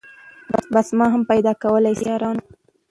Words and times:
بس 0.73 0.87
ما 0.97 1.05
هم 1.13 1.21
پیدا 1.29 1.51
کولای 1.63 1.95
سی 1.99 2.05
یارانو 2.09 2.41